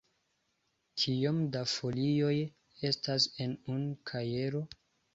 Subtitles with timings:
[1.01, 2.33] Kiom da folioj
[2.93, 4.69] estas en unu kajero?